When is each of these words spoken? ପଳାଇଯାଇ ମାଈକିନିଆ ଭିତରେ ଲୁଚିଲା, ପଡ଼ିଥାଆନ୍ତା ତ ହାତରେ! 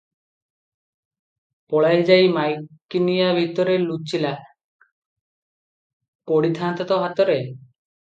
ପଳାଇଯାଇ 1.73 2.31
ମାଈକିନିଆ 2.37 3.27
ଭିତରେ 3.39 3.75
ଲୁଚିଲା, 3.81 4.31
ପଡ଼ିଥାଆନ୍ତା 6.31 6.89
ତ 6.93 6.99
ହାତରେ! 7.05 7.37